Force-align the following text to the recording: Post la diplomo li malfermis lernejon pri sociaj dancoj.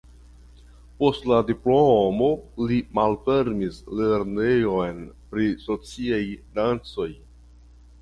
Post 1.03 1.27
la 1.31 1.41
diplomo 1.49 2.31
li 2.71 2.79
malfermis 3.01 3.79
lernejon 4.01 5.07
pri 5.31 5.49
sociaj 5.69 6.23
dancoj. 6.61 7.13